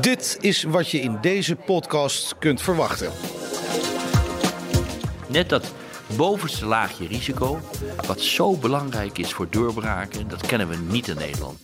[0.00, 3.10] Dit is wat je in deze podcast kunt verwachten.
[5.28, 5.72] Net dat
[6.16, 7.60] bovenste laagje risico,
[8.06, 11.58] wat zo belangrijk is voor doorbraken, dat kennen we niet in Nederland.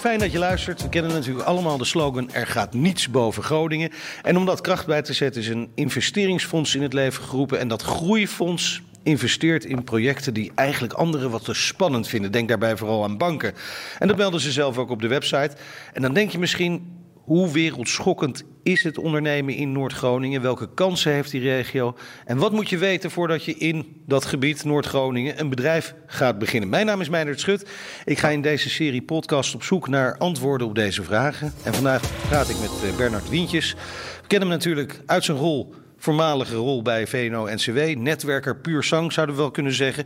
[0.00, 0.82] Fijn dat je luistert.
[0.82, 3.90] We kennen natuurlijk allemaal de slogan: Er gaat niets boven Groningen.
[4.22, 7.58] En om dat kracht bij te zetten, is een investeringsfonds in het leven geroepen.
[7.58, 12.32] En dat groeifonds investeert in projecten die eigenlijk anderen wat te spannend vinden.
[12.32, 13.54] Denk daarbij vooral aan banken.
[13.98, 15.56] En dat melden ze zelf ook op de website.
[15.92, 17.02] En dan denk je misschien.
[17.24, 20.42] Hoe wereldschokkend is het ondernemen in Noord-Groningen?
[20.42, 21.96] Welke kansen heeft die regio?
[22.24, 26.68] En wat moet je weten voordat je in dat gebied, Noord-Groningen, een bedrijf gaat beginnen?
[26.68, 27.68] Mijn naam is Meijnerd Schut.
[28.04, 31.52] Ik ga in deze serie podcast op zoek naar antwoorden op deze vragen.
[31.62, 33.74] En vandaag praat ik met eh, Bernard Wientjes.
[34.20, 37.96] We kennen hem natuurlijk uit zijn rol voormalige rol bij VNO-NCW.
[37.96, 40.04] Netwerker puur zang zouden we wel kunnen zeggen.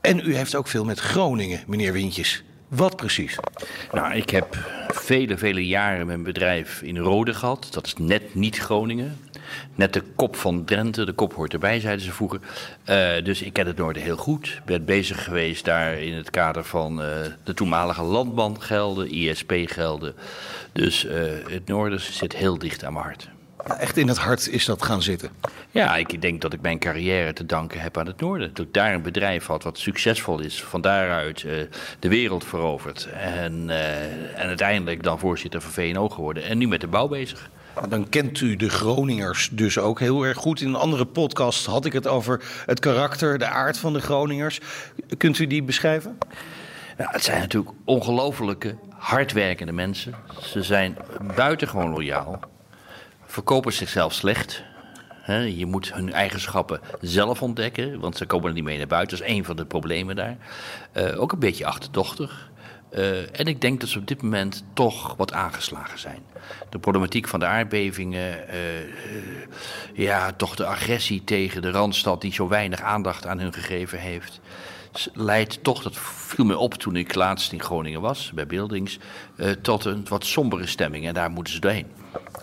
[0.00, 2.42] En u heeft ook veel met Groningen, meneer Wintjes.
[2.68, 3.38] Wat precies?
[3.92, 4.56] Nou, ik heb
[4.88, 7.68] vele, vele jaren mijn bedrijf in Rode gehad.
[7.70, 9.18] Dat is net niet Groningen.
[9.74, 12.40] Net de kop van Drenthe, de kop hoort erbij, zeiden ze vroeger.
[12.86, 14.60] Uh, dus ik ken het noorden heel goed.
[14.64, 17.06] Ben bezig geweest daar in het kader van uh,
[17.44, 20.14] de toenmalige landbangelden, ISP-gelden.
[20.72, 21.12] Dus uh,
[21.48, 23.28] het noorden zit heel dicht aan mijn hart.
[23.68, 25.30] Ja, echt in het hart is dat gaan zitten.
[25.70, 28.54] Ja, ik denk dat ik mijn carrière te danken heb aan het noorden.
[28.54, 31.52] Dat ik daar een bedrijf had wat succesvol is, van daaruit uh,
[31.98, 33.08] de wereld veroverd.
[33.12, 36.42] En, uh, en uiteindelijk dan voorzitter van VNO geworden.
[36.42, 37.50] En nu met de bouw bezig.
[37.88, 40.60] Dan kent u de Groningers dus ook heel erg goed.
[40.60, 44.60] In een andere podcast had ik het over het karakter, de aard van de Groningers.
[45.16, 46.18] Kunt u die beschrijven?
[46.96, 50.14] Nou, het zijn natuurlijk ongelofelijke, hardwerkende mensen.
[50.42, 50.96] Ze zijn
[51.34, 52.40] buitengewoon loyaal
[53.28, 54.62] verkopen zichzelf slecht.
[55.56, 59.18] je moet hun eigenschappen zelf ontdekken, want ze komen er niet mee naar buiten.
[59.18, 60.36] Dat is een van de problemen daar.
[60.96, 62.50] Uh, ook een beetje achterdochtig.
[62.92, 66.22] Uh, en ik denk dat ze op dit moment toch wat aangeslagen zijn.
[66.68, 68.56] De problematiek van de aardbevingen, uh,
[69.94, 74.40] ja, toch de agressie tegen de randstad die zo weinig aandacht aan hun gegeven heeft
[75.14, 78.98] leidt toch, dat viel me op toen ik laatst in Groningen was, bij Buildings,
[79.36, 81.06] uh, tot een wat sombere stemming.
[81.06, 81.86] En daar moeten ze doorheen.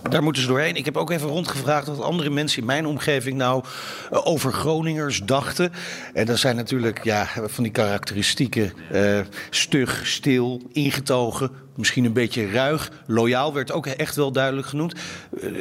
[0.09, 0.75] Daar moeten ze doorheen.
[0.75, 3.63] Ik heb ook even rondgevraagd wat andere mensen in mijn omgeving nou
[4.11, 5.71] uh, over Groningers dachten.
[6.13, 12.51] En dat zijn natuurlijk ja, van die karakteristieken uh, stug, stil, ingetogen, misschien een beetje
[12.51, 12.91] ruig.
[13.05, 14.95] Loyaal werd ook echt wel duidelijk genoemd.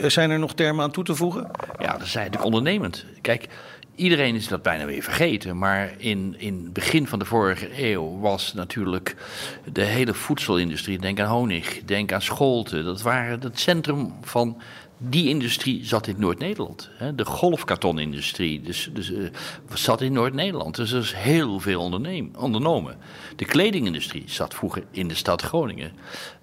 [0.06, 1.50] zijn er nog termen aan toe te voegen?
[1.78, 3.04] Ja, dat zijn natuurlijk ondernemend.
[3.21, 3.48] Kijk,
[3.94, 8.19] Iedereen is dat bijna weer vergeten, maar in, in het begin van de vorige eeuw
[8.19, 9.16] was natuurlijk
[9.72, 14.60] de hele voedselindustrie, denk aan honig, denk aan Scholten, dat waren het centrum van
[14.99, 16.91] die industrie zat in Noord-Nederland.
[17.15, 19.28] De golfkartonindustrie dus, dus, uh,
[19.75, 20.77] zat in Noord-Nederland.
[20.77, 21.81] Dus er is heel veel
[22.37, 22.97] ondernomen.
[23.37, 25.93] De kledingindustrie zat vroeger in de stad Groningen.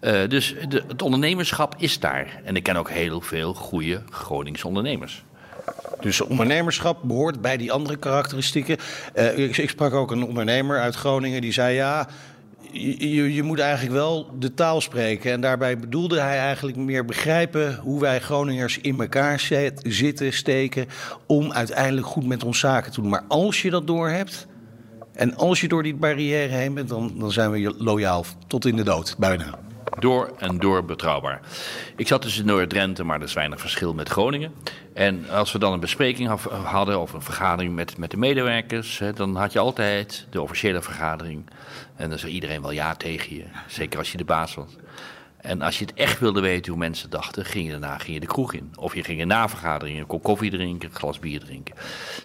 [0.01, 2.41] Uh, dus de, het ondernemerschap is daar.
[2.43, 5.23] En ik ken ook heel veel goede Groningse ondernemers.
[6.01, 8.77] Dus ondernemerschap behoort bij die andere karakteristieken.
[9.15, 12.07] Uh, ik, ik, sprak ook een ondernemer uit Groningen die zei: ja.
[12.73, 15.31] Je, je, moet eigenlijk wel de taal spreken.
[15.31, 19.39] En daarbij bedoelde hij eigenlijk meer begrijpen hoe wij Groningers in elkaar
[19.83, 20.85] zitten, steken.
[21.27, 23.09] om uiteindelijk goed met ons zaken te doen.
[23.09, 24.47] Maar als je dat door hebt.
[25.13, 26.89] en als je door die barrière heen bent.
[26.89, 29.59] dan, dan zijn we loyaal tot in de dood, bijna
[30.01, 31.41] door en door betrouwbaar.
[31.95, 34.53] Ik zat dus in Noord-Drenthe, maar er is weinig verschil met Groningen.
[34.93, 39.35] En als we dan een bespreking hadden of een vergadering met, met de medewerkers, dan
[39.35, 41.49] had je altijd de officiële vergadering.
[41.95, 44.75] En dan zei iedereen wel ja tegen je, zeker als je de baas was.
[45.41, 48.19] En als je het echt wilde weten hoe mensen dachten, ging je daarna ging je
[48.19, 48.73] de kroeg in.
[48.75, 51.75] Of je ging een navergadering, een kop koffie drinken, een glas bier drinken.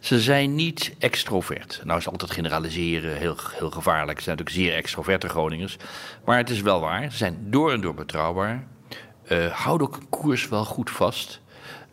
[0.01, 1.81] Ze zijn niet extrovert.
[1.85, 4.19] Nou is altijd generaliseren heel, heel gevaarlijk.
[4.19, 5.77] Ze zijn natuurlijk zeer extroverte Groningers.
[6.25, 8.67] Maar het is wel waar, ze zijn door en door betrouwbaar.
[9.29, 11.41] Uh, houden ook een koers wel goed vast.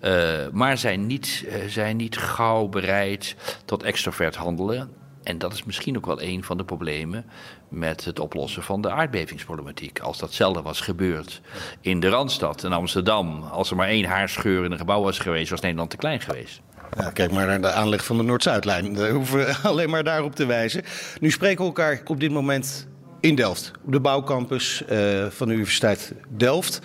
[0.02, 3.36] Uh, maar zijn niet, uh, zijn niet gauw bereid
[3.66, 5.03] tot extrovert handelen.
[5.24, 7.26] En dat is misschien ook wel een van de problemen
[7.70, 10.00] met het oplossen van de aardbevingsproblematiek.
[10.00, 11.42] Als datzelfde was gebeurd
[11.82, 15.50] in de Randstad, in Amsterdam, als er maar één haarscheur in een gebouw was geweest,
[15.50, 16.62] was Nederland te klein geweest.
[16.98, 18.94] Ja, kijk maar naar de aanleg van de Noord-Zuidlijn.
[18.94, 20.84] Daar hoeven we alleen maar daarop te wijzen.
[21.20, 22.88] Nu spreken we elkaar op dit moment
[23.20, 26.82] in Delft, op de bouwcampus uh, van de Universiteit Delft.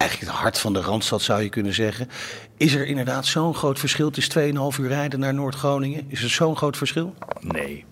[0.00, 2.08] Eigenlijk het hart van de Randstad zou je kunnen zeggen.
[2.56, 4.06] Is er inderdaad zo'n groot verschil?
[4.06, 6.04] Het is 2,5 uur rijden naar Noord-Groningen.
[6.08, 7.14] Is er zo'n groot verschil?
[7.40, 7.84] Nee.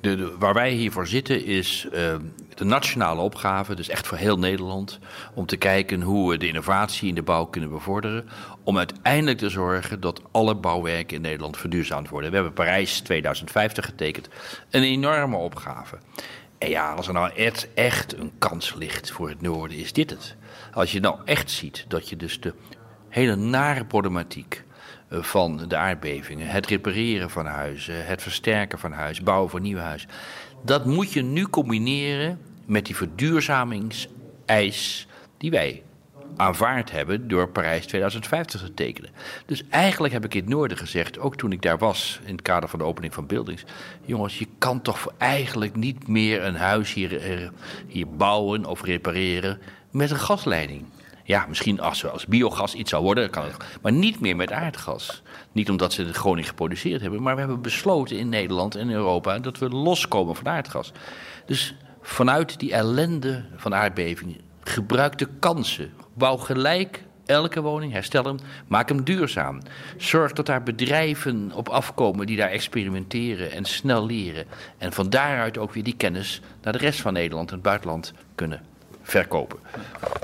[0.00, 2.14] De, waar wij hiervoor zitten is uh,
[2.54, 4.98] de nationale opgave, dus echt voor heel Nederland,
[5.34, 8.28] om te kijken hoe we de innovatie in de bouw kunnen bevorderen.
[8.64, 12.30] Om uiteindelijk te zorgen dat alle bouwwerken in Nederland verduurzaamd worden.
[12.30, 14.28] We hebben Parijs 2050 getekend.
[14.70, 15.98] Een enorme opgave.
[16.68, 17.30] Ja, als er nou
[17.74, 20.36] echt, een kans ligt voor het noorden, is dit het.
[20.72, 22.54] Als je nou echt ziet dat je dus de
[23.08, 24.64] hele nare problematiek
[25.08, 29.80] eh, van de aardbevingen, het repareren van huizen, het versterken van huizen, bouwen van nieuwe
[29.80, 30.08] huizen,
[30.64, 35.06] dat moet je nu combineren met die verduurzamingseis
[35.38, 35.82] die wij
[36.36, 39.10] aanvaard hebben door Parijs 2050 te tekenen.
[39.46, 42.42] Dus eigenlijk heb ik in het noorden gezegd, ook toen ik daar was in het
[42.42, 43.64] kader van de opening van Buildings.
[44.04, 47.48] Jongens, je kan toch eigenlijk niet meer een huis hier, eh,
[47.86, 49.58] hier bouwen of repareren
[49.90, 50.84] met een gasleiding.
[51.26, 55.22] Ja, misschien als, als biogas iets zou worden, kan het, maar niet meer met aardgas.
[55.52, 59.38] Niet omdat ze het Groningen geproduceerd hebben, maar we hebben besloten in Nederland en Europa
[59.38, 60.92] dat we loskomen van aardgas.
[61.46, 65.92] Dus vanuit die ellende van aardbevingen gebruik de kansen.
[66.14, 69.60] Bouw gelijk elke woning, herstel hem, maak hem duurzaam.
[69.96, 74.44] Zorg dat daar bedrijven op afkomen die daar experimenteren en snel leren.
[74.78, 78.12] En van daaruit ook weer die kennis naar de rest van Nederland en het buitenland
[78.34, 78.60] kunnen
[79.02, 79.58] verkopen.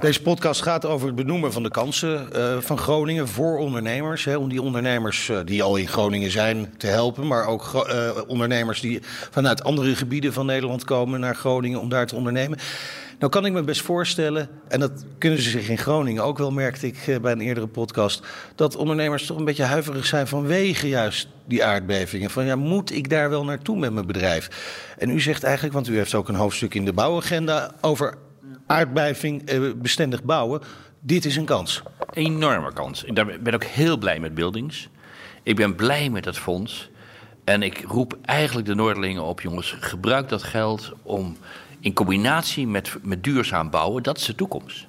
[0.00, 4.24] Deze podcast gaat over het benoemen van de kansen uh, van Groningen voor ondernemers.
[4.24, 8.10] Hè, om die ondernemers uh, die al in Groningen zijn te helpen, maar ook uh,
[8.26, 9.00] ondernemers die
[9.30, 12.58] vanuit andere gebieden van Nederland komen naar Groningen om daar te ondernemen.
[13.20, 16.50] Nou kan ik me best voorstellen, en dat kunnen ze zich in Groningen ook wel,
[16.50, 21.28] merkte ik bij een eerdere podcast, dat ondernemers toch een beetje huiverig zijn vanwege juist
[21.44, 22.30] die aardbevingen.
[22.30, 24.48] Van ja, moet ik daar wel naartoe met mijn bedrijf?
[24.98, 28.14] En u zegt eigenlijk, want u heeft ook een hoofdstuk in de bouwagenda over
[28.66, 29.44] aardbeving
[29.76, 30.60] bestendig bouwen.
[31.00, 31.82] Dit is een kans.
[32.12, 33.04] Enorme kans.
[33.04, 34.88] Ik ben ook heel blij met Buildings.
[35.42, 36.90] Ik ben blij met dat fonds.
[37.44, 41.36] En ik roep eigenlijk de Noorderlingen op, jongens, gebruik dat geld om
[41.80, 44.86] in combinatie met, met duurzaam bouwen, dat is de toekomst.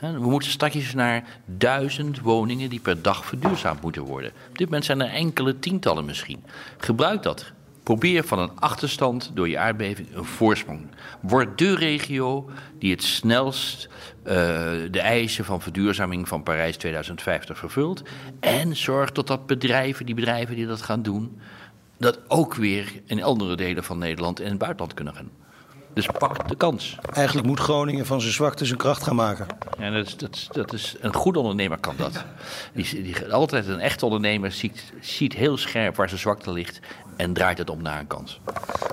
[0.00, 4.30] We moeten straks naar duizend woningen die per dag verduurzaamd moeten worden.
[4.48, 6.44] Op dit moment zijn er enkele tientallen misschien.
[6.78, 7.52] Gebruik dat.
[7.82, 10.86] Probeer van een achterstand door je aardbeving een voorsprong.
[11.20, 14.34] Word de regio die het snelst uh,
[14.90, 18.02] de eisen van verduurzaming van Parijs 2050 vervult.
[18.40, 21.40] En zorg dat dat bedrijven, die bedrijven die dat gaan doen,
[21.98, 25.30] dat ook weer in andere delen van Nederland en het buitenland kunnen gaan.
[25.98, 26.96] Dus pak de kans.
[27.12, 29.46] Eigenlijk moet Groningen van zijn zwakte zijn kracht gaan maken.
[29.78, 32.24] Ja, dat, is, dat, dat is, een goede ondernemer kan dat.
[32.72, 36.80] Die, die, altijd een echte ondernemer ziet, ziet heel scherp waar zijn zwakte ligt
[37.18, 38.40] en draait het om naar een kans.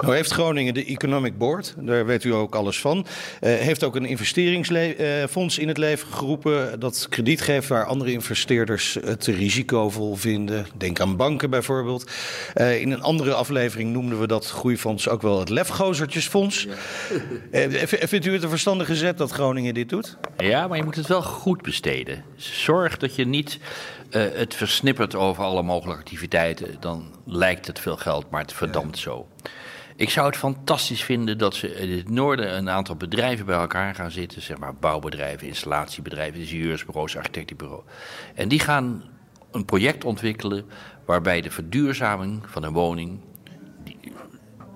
[0.02, 2.98] Nou heeft Groningen de Economic Board, daar weet u ook alles van.
[2.98, 3.06] Uh,
[3.42, 9.26] heeft ook een investeringsfonds in het leven geroepen dat krediet geeft waar andere investeerders het
[9.26, 10.66] risicovol vinden.
[10.78, 12.12] Denk aan banken bijvoorbeeld.
[12.56, 16.68] Uh, in een andere aflevering noemden we dat groeifonds ook wel het Lefgozertjesfonds.
[17.52, 20.18] Uh, vindt u het een verstandige zet dat Groningen dit doet?
[20.38, 22.24] Ja, maar je moet het wel goed besteden.
[22.36, 23.60] Zorg dat je niet
[24.10, 26.76] het versnippert over alle mogelijke activiteiten.
[26.80, 29.28] Dan lijkt het veel geld, maar het verdampt zo.
[29.96, 33.96] Ik zou het fantastisch vinden dat ze in het noorden een aantal bedrijven bij elkaar
[33.96, 34.42] gaan zitten.
[34.42, 37.82] Zeg maar bouwbedrijven, installatiebedrijven, ingenieursbureaus, architectenbureau.
[38.36, 39.04] En die gaan
[39.52, 40.66] een project ontwikkelen
[41.06, 43.20] waarbij de verduurzaming van een woning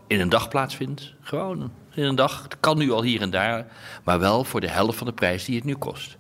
[0.08, 1.14] in een dag plaatsvindt.
[1.22, 2.48] Gewoon in een dag.
[2.60, 3.66] Kan nu al hier en daar,
[4.04, 6.18] maar wel voor de helft van de prijs die het nu kost.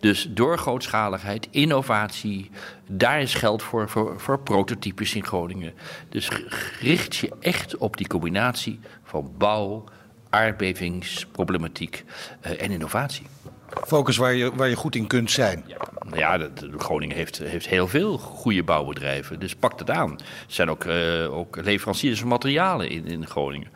[0.00, 2.50] Dus door grootschaligheid, innovatie,
[2.86, 5.72] daar is geld voor, voor, voor prototypes in Groningen.
[6.08, 6.28] Dus
[6.80, 9.84] richt je echt op die combinatie van bouw,
[10.30, 12.04] aardbevingsproblematiek
[12.46, 13.26] uh, en innovatie.
[13.86, 15.64] Focus waar je, waar je goed in kunt zijn.
[15.66, 15.76] Ja,
[16.12, 16.48] ja
[16.78, 20.10] Groningen heeft, heeft heel veel goede bouwbedrijven, dus pak het aan.
[20.10, 23.68] Er zijn ook, uh, ook leveranciers van materialen in, in Groningen.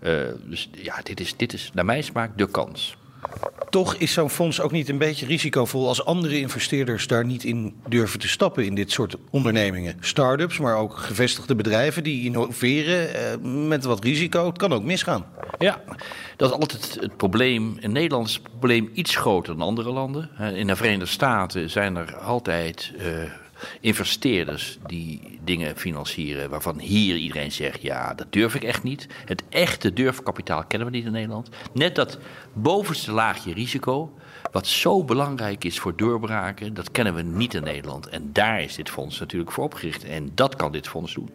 [0.00, 2.96] Uh, dus ja, dit is, dit is naar mijn smaak de kans.
[3.70, 7.74] Toch is zo'n fonds ook niet een beetje risicovol als andere investeerders daar niet in
[7.88, 9.96] durven te stappen in dit soort ondernemingen.
[10.00, 14.46] Start-ups, maar ook gevestigde bedrijven die innoveren eh, met wat risico.
[14.46, 15.26] Het kan ook misgaan.
[15.58, 15.82] Ja,
[16.36, 17.76] dat is altijd het probleem.
[17.80, 20.30] In Nederland is het probleem iets groter dan andere landen.
[20.54, 23.04] In de Verenigde Staten zijn er altijd uh,
[23.80, 29.06] investeerders die dingen financieren waarvan hier iedereen zegt: ja, dat durf ik echt niet.
[29.24, 31.48] Het echte durfkapitaal kennen we niet in Nederland.
[31.72, 32.18] Net dat
[32.52, 34.12] bovenste laagje risico,
[34.52, 38.08] wat zo belangrijk is voor doorbraken, dat kennen we niet in Nederland.
[38.08, 40.04] En daar is dit fonds natuurlijk voor opgericht.
[40.04, 41.30] En dat kan dit fonds doen.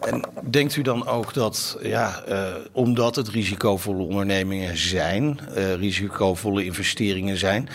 [0.00, 6.64] En denkt u dan ook dat, ja, uh, omdat het risicovolle ondernemingen zijn, uh, risicovolle
[6.64, 7.68] investeringen zijn,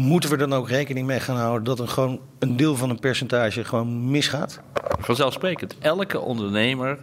[0.00, 2.98] Moeten we dan ook rekening mee gaan houden dat er gewoon een deel van een
[2.98, 4.60] percentage gewoon misgaat?
[4.98, 5.78] Vanzelfsprekend.
[5.78, 6.98] Elke ondernemer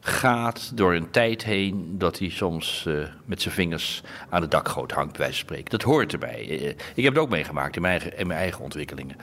[0.00, 4.92] gaat door een tijd heen dat hij soms uh, met zijn vingers aan de dakgoot
[4.92, 5.70] hangt, bij wijze van spreken.
[5.70, 6.48] Dat hoort erbij.
[6.48, 9.16] Uh, ik heb het ook meegemaakt in mijn eigen, in mijn eigen ontwikkelingen.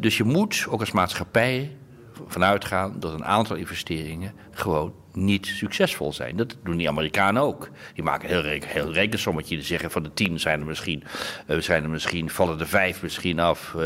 [0.00, 1.76] Dus je moet ook als maatschappij
[2.26, 6.36] vanuit gaan dat een aantal investeringen gewoon niet succesvol zijn.
[6.36, 7.70] Dat doen die Amerikanen ook.
[7.94, 9.56] Die maken heel, reken, heel rekensommetje.
[9.56, 11.02] Die zeggen van de tien zijn er misschien,
[11.48, 13.74] uh, zijn er misschien vallen er vijf misschien af.
[13.76, 13.84] Uh,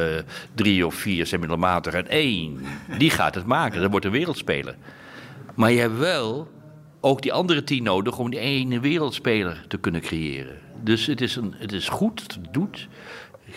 [0.54, 1.94] drie of vier zijn middelmatig.
[1.94, 2.60] En één,
[2.98, 3.80] die gaat het maken.
[3.80, 4.76] Dat wordt een wereldspeler.
[5.54, 6.48] Maar je hebt wel
[7.00, 10.58] ook die andere tien nodig om die ene wereldspeler te kunnen creëren.
[10.82, 12.88] Dus het is, een, het is goed het doet.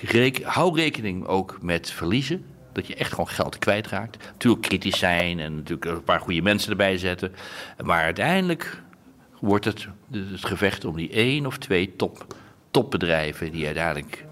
[0.01, 2.45] Reken, hou rekening ook met verliezen.
[2.71, 4.17] Dat je echt gewoon geld kwijtraakt.
[4.31, 7.31] Natuurlijk kritisch zijn en natuurlijk een paar goede mensen erbij zetten.
[7.83, 8.81] Maar uiteindelijk
[9.39, 12.35] wordt het het gevecht om die één of twee top,
[12.71, 14.25] topbedrijven die uiteindelijk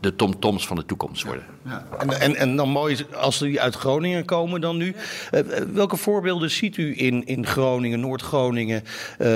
[0.00, 1.44] de tomtoms van de toekomst worden.
[1.64, 1.86] Ja.
[1.98, 4.94] En, en, en dan mooi als die uit Groningen komen dan nu.
[5.32, 5.40] Uh,
[5.72, 8.82] welke voorbeelden ziet u in, in Groningen, Noord-Groningen
[9.18, 9.28] uh,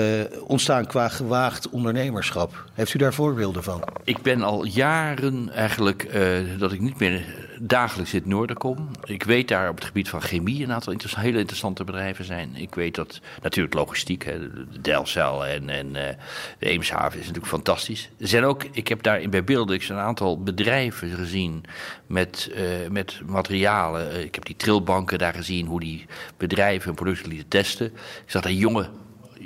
[0.43, 2.63] ontstaan qua gewaagd ondernemerschap?
[2.73, 3.83] Heeft u daar voorbeelden van?
[4.03, 7.25] Ik ben al jaren eigenlijk uh, dat ik niet meer
[7.59, 8.89] dagelijks in het noorden kom.
[9.03, 12.55] Ik weet daar op het gebied van chemie een aantal hele interessante bedrijven zijn.
[12.55, 16.15] Ik weet dat natuurlijk logistiek, hè, de Delcel en, en de
[16.59, 18.09] Eemshaven is natuurlijk fantastisch.
[18.19, 21.63] Er zijn ook, ik heb daar in bij beelden ik een aantal bedrijven gezien
[22.07, 24.11] met, uh, met materialen.
[24.11, 26.05] Eh, ik heb die trilbanken daar gezien, hoe die
[26.37, 27.85] bedrijven hun producten lieten testen.
[27.85, 28.89] Ik zag daar jonge,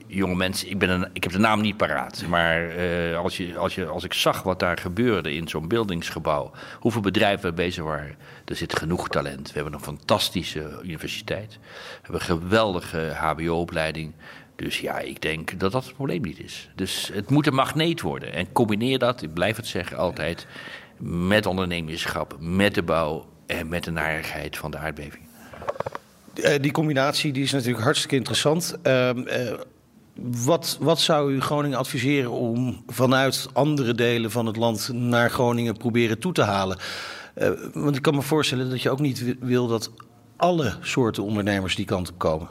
[0.10, 2.24] jonge mensen, ik, ben ik heb de naam niet paraat.
[2.28, 6.52] Maar uh, als, je, als, je, als ik zag wat daar gebeurde in zo'n beeldingsgebouw,
[6.80, 9.48] hoeveel bedrijven er bezig waren, er zit genoeg talent.
[9.48, 14.14] We hebben een fantastische universiteit, we hebben een geweldige HBO-opleiding.
[14.56, 16.70] Dus ja, ik denk dat dat het probleem niet is.
[16.76, 18.34] Dus het moet een magneet worden.
[18.34, 20.48] En combineer dat, ik blijf het zeggen altijd,
[20.98, 25.28] met ondernemerschap, met de bouw en met de narigheid van de aardbeving.
[26.36, 28.76] Uh, die combinatie die is natuurlijk hartstikke interessant.
[28.84, 29.54] Uh, uh,
[30.22, 35.78] wat, wat zou u Groningen adviseren om vanuit andere delen van het land naar Groningen
[35.78, 36.78] proberen toe te halen?
[37.38, 39.92] Uh, want ik kan me voorstellen dat je ook niet wil dat
[40.36, 42.48] alle soorten ondernemers die kant op komen?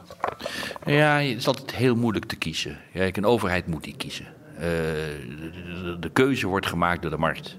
[0.87, 2.78] Ja, het is altijd heel moeilijk te kiezen.
[2.92, 4.26] Kijk, een overheid moet die kiezen.
[4.58, 7.56] De, de, keuze wordt gemaakt door de markt,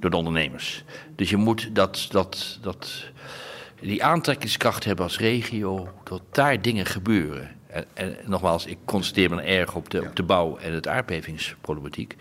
[0.00, 0.84] door de ondernemers.
[1.16, 3.04] Dus je moet dat, dat, dat,
[3.80, 7.50] die aantrekkingskracht hebben als regio, dat daar dingen gebeuren.
[7.74, 12.16] En, en, nogmaals, ik constateer me erg op de, op de bouw en het aardbevingsproblematiek.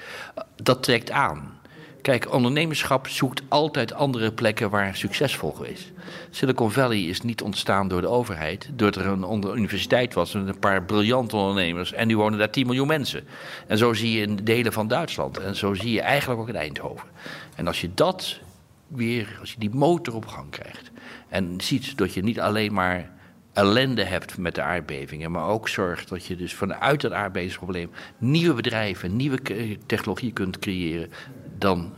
[0.55, 1.61] Dat trekt aan.
[2.01, 5.91] Kijk, ondernemerschap zoekt altijd andere plekken waar succesvol geweest.
[6.29, 10.59] Silicon Valley is niet ontstaan door de overheid, doordat er een universiteit was met een
[10.59, 13.23] paar briljante ondernemers en nu wonen daar 10 miljoen mensen.
[13.67, 16.55] En zo zie je in delen van Duitsland en zo zie je eigenlijk ook in
[16.55, 17.07] Eindhoven.
[17.55, 18.39] En als je dat
[18.87, 20.91] weer, als je die motor op gang krijgt
[21.29, 23.11] en ziet dat je niet alleen maar
[23.53, 28.53] ellende hebt met de aardbevingen, maar ook zorgt dat je dus vanuit het aardbevingsprobleem nieuwe
[28.53, 29.39] bedrijven, nieuwe
[29.85, 31.09] technologie kunt creëren,
[31.57, 31.93] dan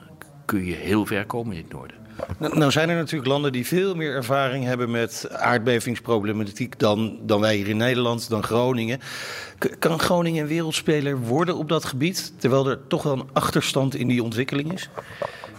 [0.46, 1.98] kun je heel ver komen in het noorden.
[2.38, 7.42] Nou, nou, zijn er natuurlijk landen die veel meer ervaring hebben met aardbevingsproblematiek dan, dan
[7.42, 9.00] wij hier in Nederland, dan Groningen.
[9.80, 14.08] Kan Groningen een wereldspeler worden op dat gebied, terwijl er toch wel een achterstand in
[14.08, 14.90] die ontwikkeling is?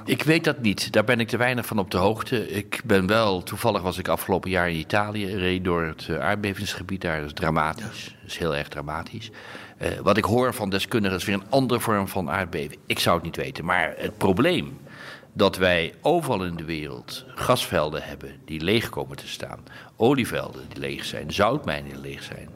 [0.07, 0.93] Ik weet dat niet.
[0.93, 2.49] Daar ben ik te weinig van op de hoogte.
[2.49, 7.01] Ik ben wel, toevallig was ik afgelopen jaar in Italië, reed door het eh, aardbevingsgebied
[7.01, 7.17] daar.
[7.17, 8.17] Dat is dramatisch.
[8.21, 9.31] Dat is heel erg dramatisch.
[9.83, 12.81] Uh, wat ik hoor van deskundigen is weer een andere vorm van aardbeving.
[12.87, 13.65] Ik zou het niet weten.
[13.65, 14.79] Maar het probleem
[15.33, 19.65] dat wij overal in de wereld gasvelden hebben die leeg komen te staan,
[19.97, 22.49] olievelden die leeg zijn, zoutmijnen die leeg zijn.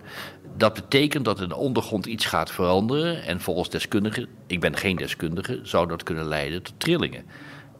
[0.61, 4.97] Dat betekent dat in de ondergrond iets gaat veranderen en volgens deskundigen, ik ben geen
[4.97, 7.25] deskundige, zou dat kunnen leiden tot trillingen.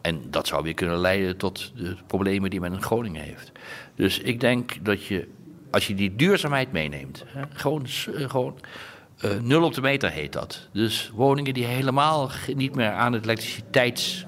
[0.01, 3.51] En dat zou weer kunnen leiden tot de problemen die men in Groningen heeft.
[3.95, 5.27] Dus ik denk dat je,
[5.71, 7.85] als je die duurzaamheid meeneemt, hè, gewoon,
[8.15, 8.59] eh, gewoon
[9.25, 10.67] uh, nul op de meter heet dat.
[10.71, 14.25] Dus woningen die helemaal niet meer aan het elektriciteits...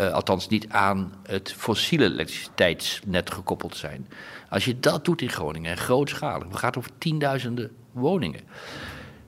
[0.00, 4.08] Uh, althans niet aan het fossiele elektriciteitsnet gekoppeld zijn.
[4.48, 8.40] Als je dat doet in Groningen, en grootschalig, we gaan over tienduizenden woningen.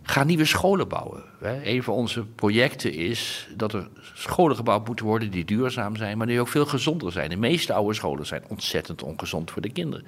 [0.03, 1.25] Ga nieuwe scholen bouwen.
[1.41, 1.65] Hè.
[1.65, 6.27] Een van onze projecten is dat er scholen gebouwd moeten worden die duurzaam zijn, maar
[6.27, 7.31] die ook veel gezonder zijn.
[7.31, 10.07] De meeste oude scholen zijn ontzettend ongezond voor de kinderen.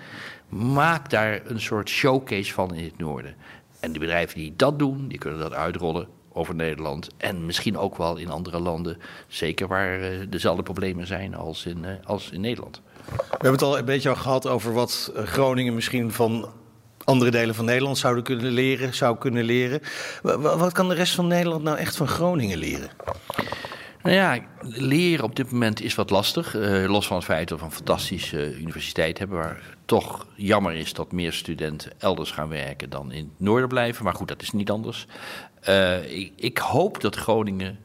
[0.49, 3.35] Maak daar een soort showcase van in het noorden.
[3.81, 6.09] En de bedrijven die dat doen, die kunnen dat uitrollen
[6.39, 7.09] over Nederland.
[7.17, 8.99] En misschien ook wel in andere landen.
[9.29, 12.81] Zeker waar uh, dezelfde problemen zijn als in, uh, als in Nederland.
[13.05, 16.49] We hebben het al een beetje al gehad over wat eh, Groningen misschien van
[17.05, 19.81] andere delen van Nederland zouden kunnen leren, zou kunnen leren.
[20.23, 22.91] Wat kan de rest van Nederland nou echt van Groningen leren?
[24.03, 26.57] Nou ja, leren op dit moment is wat lastig.
[26.57, 30.93] Uh, los van het feit dat we een fantastische universiteit hebben, waar toch jammer is
[30.93, 34.05] dat meer studenten elders gaan werken dan in het noorden blijven.
[34.05, 35.07] Maar goed, dat is niet anders.
[35.69, 37.79] Uh, ik, ik, hoop dat Groningen,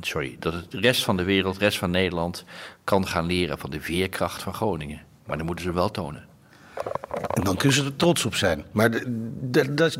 [0.00, 2.44] sorry, dat het de rest van de wereld, de rest van Nederland
[2.84, 5.00] kan gaan leren van de veerkracht van Groningen.
[5.26, 6.26] Maar dan moeten ze wel tonen.
[7.34, 8.64] En dan kunnen ze er trots op zijn.
[8.72, 9.02] Maar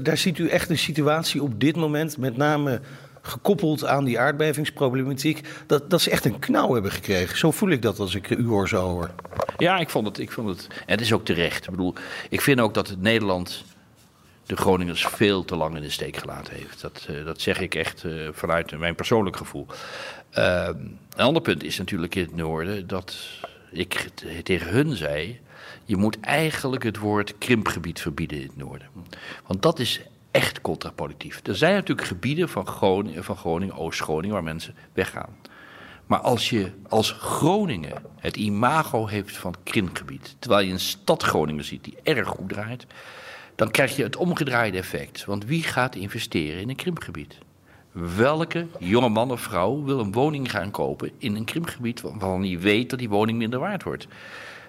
[0.00, 2.80] daar ziet u echt een situatie op dit moment, met name
[3.22, 7.38] gekoppeld aan die aardbevingsproblematiek, dat, dat ze echt een knauw hebben gekregen.
[7.38, 9.10] Zo voel ik dat als ik u hoor zo hoor.
[9.56, 10.18] Ja, ik vond het.
[10.18, 11.64] Ik vond het en het is ook terecht.
[11.64, 11.94] Ik bedoel,
[12.28, 13.64] ik vind ook dat het Nederland
[14.48, 16.80] de Groningers veel te lang in de steek gelaten heeft.
[16.80, 19.66] Dat, uh, dat zeg ik echt uh, vanuit mijn persoonlijk gevoel.
[20.38, 20.68] Uh,
[21.16, 23.18] een ander punt is natuurlijk in het noorden dat
[23.70, 24.08] ik
[24.42, 25.40] tegen hun zei.
[25.84, 28.88] Je moet eigenlijk het woord krimpgebied verbieden in het noorden.
[29.46, 30.00] Want dat is
[30.30, 31.40] echt contraproductief.
[31.46, 35.36] Er zijn natuurlijk gebieden van Groningen, van Groningen Oost-Groningen, waar mensen weggaan.
[36.06, 41.64] Maar als je als Groningen het imago heeft van krimpgebied, terwijl je een stad Groningen
[41.64, 42.86] ziet die erg goed draait,
[43.58, 45.24] dan krijg je het omgedraaide effect.
[45.24, 47.38] Want wie gaat investeren in een krimpgebied?
[48.16, 52.58] Welke jonge man of vrouw wil een woning gaan kopen in een krimpgebied waarvan hij
[52.58, 54.06] weet dat die woning minder waard wordt?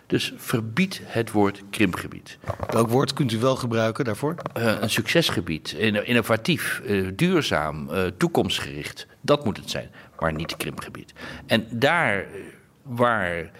[0.07, 2.37] Dus verbied het woord krimpgebied.
[2.69, 4.35] Welk woord kunt u wel gebruiken daarvoor?
[4.57, 5.71] Uh, een succesgebied,
[6.03, 9.07] innovatief, uh, duurzaam, uh, toekomstgericht.
[9.21, 11.13] Dat moet het zijn, maar niet krimpgebied.
[11.45, 12.25] En daar
[12.89, 13.51] waar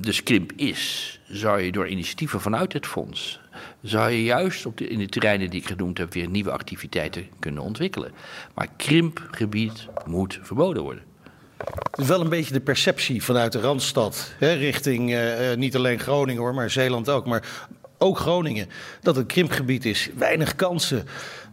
[0.00, 3.40] dus krimp is, zou je door initiatieven vanuit het fonds
[3.82, 7.26] zou je juist op de, in de terreinen die ik genoemd heb weer nieuwe activiteiten
[7.38, 8.12] kunnen ontwikkelen.
[8.54, 11.02] Maar krimpgebied moet verboden worden.
[11.90, 16.54] Wel een beetje de perceptie vanuit de Randstad, hè, richting uh, niet alleen Groningen hoor,
[16.54, 18.68] maar Zeeland ook, maar ook Groningen,
[19.00, 21.06] dat het krimpgebied is, weinig kansen.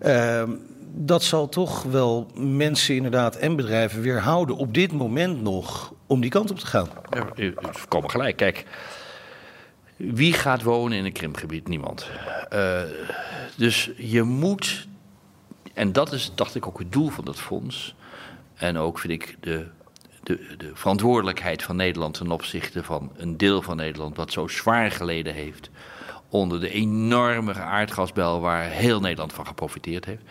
[0.06, 0.44] Uh,
[1.00, 6.30] dat zal toch wel mensen inderdaad en bedrijven weerhouden op dit moment nog om die
[6.30, 6.90] kant op te gaan.
[7.10, 7.52] Ja,
[7.88, 8.36] komen gelijk.
[8.38, 8.66] Kijk,
[9.96, 11.68] wie gaat wonen in een krimpgebied?
[11.68, 12.10] Niemand.
[12.54, 12.82] Uh,
[13.56, 14.88] dus je moet,
[15.74, 17.96] en dat is, dacht ik, ook het doel van dat fonds.
[18.56, 19.68] En ook vind ik de
[20.28, 24.92] de, de verantwoordelijkheid van Nederland ten opzichte van een deel van Nederland wat zo zwaar
[24.92, 25.70] geleden heeft
[26.30, 30.22] onder de enorme aardgasbel waar heel Nederland van geprofiteerd heeft.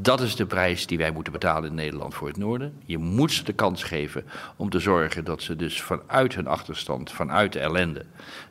[0.00, 2.74] Dat is de prijs die wij moeten betalen in Nederland voor het noorden.
[2.84, 4.24] Je moet ze de kans geven
[4.56, 8.04] om te zorgen dat ze dus vanuit hun achterstand, vanuit de ellende,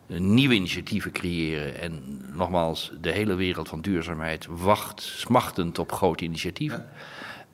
[0.08, 1.80] nieuwe initiatieven creëren.
[1.80, 6.86] En nogmaals, de hele wereld van duurzaamheid wacht smachtend op grote initiatieven.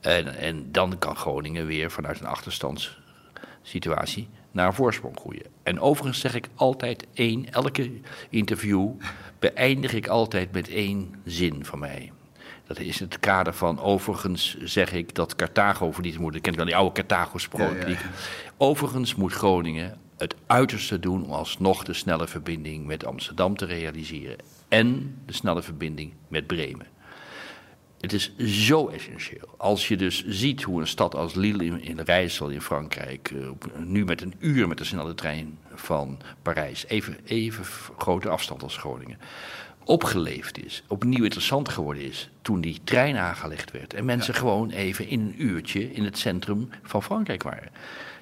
[0.02, 3.00] En, en dan kan Groningen weer vanuit een achterstands
[3.62, 5.46] situatie naar een voorsprong groeien.
[5.64, 7.92] En overigens zeg ik altijd één, elke
[8.30, 8.90] interview
[9.40, 12.12] beëindig ik altijd met één zin van mij.
[12.68, 16.36] Dat is het kader van, overigens zeg ik dat Carthago verliet moet.
[16.36, 17.76] Ik ken wel die oude Carthago-sprook.
[18.58, 24.38] Overigens moet Groningen het uiterste doen om alsnog de snelle verbinding met Amsterdam te realiseren.
[24.68, 26.88] En de snelle verbinding met Bremen.
[28.00, 29.56] Het is zo essentieel.
[29.58, 33.50] Als je dus ziet hoe een stad als Lille in, in Rijssel in Frankrijk, uh,
[33.78, 37.66] nu met een uur met de snelle trein van Parijs, even, even
[37.98, 39.18] grote afstand als Groningen,
[39.86, 43.94] opgeleefd is, opnieuw interessant geworden is toen die trein aangelegd werd.
[43.94, 47.72] En mensen gewoon even in een uurtje in het centrum van Frankrijk waren.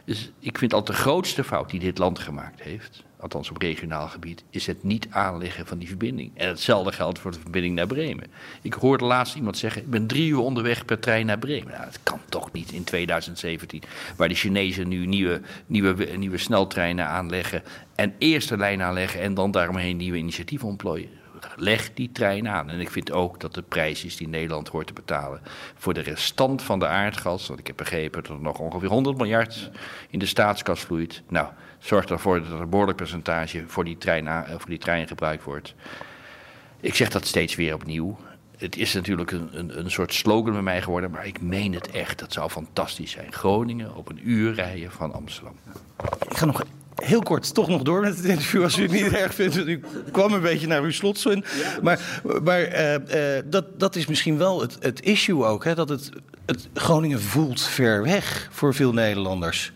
[0.05, 4.07] Dus ik vind altijd de grootste fout die dit land gemaakt heeft, althans op regionaal
[4.07, 6.31] gebied, is het niet aanleggen van die verbinding.
[6.33, 8.27] En hetzelfde geldt voor de verbinding naar Bremen.
[8.61, 11.71] Ik hoorde laatst iemand zeggen: Ik ben drie uur onderweg per trein naar Bremen.
[11.71, 13.83] Nou, dat kan toch niet in 2017,
[14.15, 17.63] waar de Chinezen nu nieuwe, nieuwe, nieuwe sneltreinen aanleggen.
[17.95, 21.20] En eerst de lijn aanleggen en dan daaromheen nieuwe initiatieven ontplooien
[21.55, 22.69] leg die trein aan.
[22.69, 25.41] En ik vind ook dat de prijs is die Nederland hoort te betalen
[25.75, 27.47] voor de restant van de aardgas.
[27.47, 29.71] Want ik heb begrepen dat er nog ongeveer 100 miljard
[30.09, 31.21] in de staatskas vloeit.
[31.27, 31.47] Nou,
[31.79, 35.43] zorg ervoor dat er een behoorlijk percentage voor die trein, eh, voor die trein gebruikt
[35.43, 35.75] wordt.
[36.79, 38.17] Ik zeg dat steeds weer opnieuw.
[38.57, 41.91] Het is natuurlijk een, een, een soort slogan bij mij geworden, maar ik meen het
[41.91, 42.19] echt.
[42.19, 43.33] Dat zou fantastisch zijn.
[43.33, 45.55] Groningen op een uur rijden van Amsterdam.
[46.29, 46.63] Ik ga nog
[47.01, 49.57] heel kort toch nog door met het interview, als u het niet erg vindt.
[49.57, 51.43] U kwam een beetje naar uw slotzin.
[51.81, 55.63] Maar, maar uh, uh, dat, dat is misschien wel het, het issue ook.
[55.63, 55.75] Hè?
[55.75, 56.09] Dat het,
[56.45, 59.71] het Groningen voelt ver weg voor veel Nederlanders.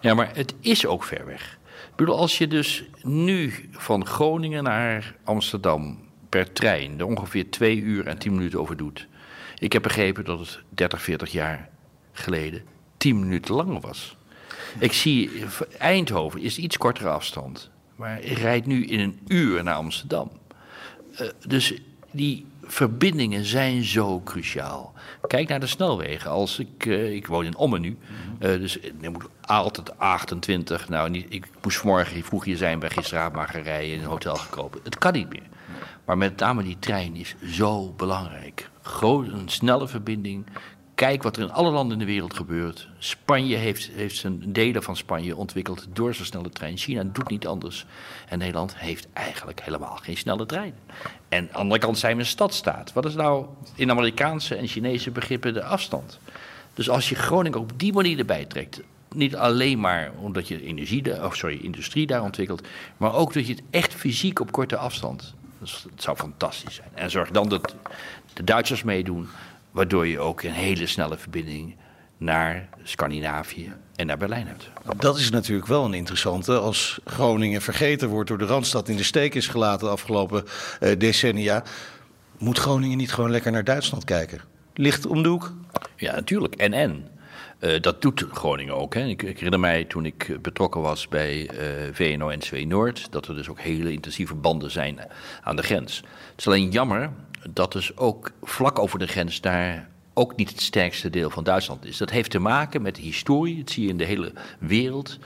[0.00, 1.58] Ja, maar het is ook ver weg.
[1.90, 7.80] Ik bedoel, als je dus nu van Groningen naar Amsterdam per trein er ongeveer twee
[7.80, 9.06] uur en tien minuten over doet.
[9.58, 11.68] Ik heb begrepen dat het 30, 40 jaar
[12.12, 12.62] geleden
[12.96, 14.16] tien minuten langer was.
[14.78, 15.30] Ik zie,
[15.78, 17.70] Eindhoven is iets kortere afstand.
[17.96, 20.30] Maar ik rijd nu in een uur naar Amsterdam.
[21.20, 21.74] Uh, dus
[22.10, 24.92] die verbindingen zijn zo cruciaal.
[25.26, 26.30] Kijk naar de snelwegen.
[26.30, 27.98] Als ik, uh, ik woon in Ommen nu,
[28.40, 30.88] uh, dus ik moet altijd 28.
[30.88, 34.08] Nou, niet, ik moest vanmorgen vroeg hier zijn bij gisteravond maar gaan rijden in een
[34.08, 34.80] hotel gekopen.
[34.82, 35.48] Het kan niet meer.
[36.04, 38.70] Maar met name die trein is zo belangrijk.
[38.82, 40.46] Groot, een snelle verbinding
[40.94, 42.88] Kijk wat er in alle landen in de wereld gebeurt.
[42.98, 46.76] Spanje heeft, heeft zijn delen van Spanje ontwikkeld door zijn snelle trein.
[46.76, 47.86] China doet niet anders.
[48.28, 50.74] En Nederland heeft eigenlijk helemaal geen snelle trein.
[51.28, 52.92] En aan de andere kant zijn we een stadstaat.
[52.92, 56.18] Wat is nou in Amerikaanse en Chinese begrippen de afstand?
[56.74, 58.80] Dus als je Groningen op die manier erbij trekt,
[59.14, 63.52] niet alleen maar omdat je energie, of sorry, industrie daar ontwikkelt, maar ook dat je
[63.52, 65.34] het echt fysiek op korte afstand.
[65.60, 66.88] Het zou fantastisch zijn.
[66.94, 67.74] En zorg dan dat
[68.32, 69.28] de Duitsers meedoen,
[69.74, 71.76] waardoor je ook een hele snelle verbinding
[72.16, 74.70] naar Scandinavië en naar Berlijn hebt.
[74.96, 76.58] Dat is natuurlijk wel een interessante.
[76.58, 80.44] Als Groningen vergeten wordt door de Randstad in de steek is gelaten de afgelopen
[80.80, 81.62] uh, decennia,
[82.38, 84.40] moet Groningen niet gewoon lekker naar Duitsland kijken?
[84.74, 85.52] Ligt om de hoek?
[85.96, 86.54] Ja, natuurlijk.
[86.54, 87.08] En en.
[87.60, 88.94] Uh, dat doet Groningen ook.
[88.94, 89.06] Hè.
[89.06, 91.58] Ik, ik, herinner mij toen ik betrokken was bij uh,
[91.92, 93.06] VNO-NCW Noord...
[93.10, 94.98] dat er dus ook hele intensieve banden zijn
[95.42, 95.96] aan de grens.
[95.96, 97.10] Het is alleen jammer
[97.50, 101.84] dat dus ook vlak over de grens daar ook niet het sterkste deel van Duitsland
[101.84, 101.96] is.
[101.96, 105.18] Dat heeft te maken met de historie, dat zie je in de hele wereld.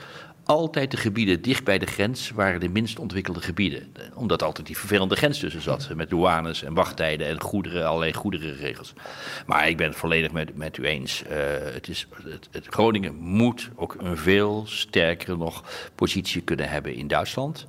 [0.43, 3.93] Altijd de gebieden dicht bij de grens waren de minst ontwikkelde gebieden.
[4.13, 5.89] Omdat altijd die vervelende grens tussen zat.
[5.95, 8.93] Met douanes en wachttijden en goederen, allerlei goederenregels.
[9.45, 11.23] Maar ik ben het volledig met, met u eens.
[11.23, 11.29] Uh,
[11.73, 15.63] het is, het, het Groningen moet ook een veel sterkere nog
[15.95, 17.67] positie kunnen hebben in Duitsland.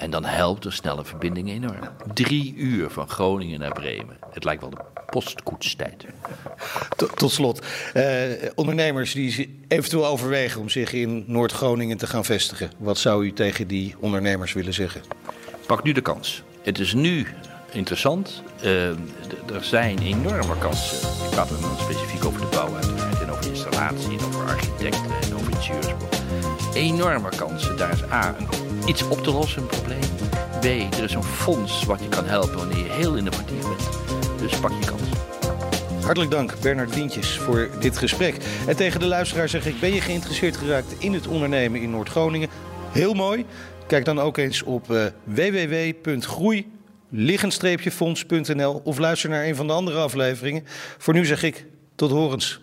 [0.00, 1.88] En dan helpt de snelle verbinding enorm.
[2.14, 4.16] Drie uur van Groningen naar Bremen.
[4.30, 6.04] Het lijkt wel de postkoetstijd.
[6.96, 8.04] Tot, tot slot, eh,
[8.54, 12.70] ondernemers die eventueel overwegen om zich in Noord-Groningen te gaan vestigen.
[12.78, 15.00] Wat zou u tegen die ondernemers willen zeggen?
[15.66, 16.42] Pak nu de kans.
[16.62, 17.26] Het is nu
[17.72, 18.42] interessant.
[18.64, 18.96] Uh, er
[19.60, 21.08] zijn enorme kansen.
[21.24, 23.20] Ik praat dan specifiek over de bouw uiteraard.
[23.22, 26.08] En over installatie, en over architecten en over ingenieursbouw.
[26.74, 27.76] Enorme kansen.
[27.76, 30.00] Daar is A, een iets op te lossen, een probleem.
[30.60, 30.64] B,
[30.94, 33.88] er is een fonds wat je kan helpen wanneer je heel innovatief bent.
[34.38, 35.02] Dus pak je kans.
[36.04, 38.36] Hartelijk dank, Bernard Dientjes, voor dit gesprek.
[38.66, 42.48] En tegen de luisteraar zeg ik: ben je geïnteresseerd geraakt in het ondernemen in Noord-Groningen?
[42.92, 43.44] Heel mooi.
[43.86, 46.66] Kijk dan ook eens op uh, www.groei
[47.90, 50.64] fondsnl of luister naar een van de andere afleveringen.
[50.98, 52.60] Voor nu zeg ik tot horens.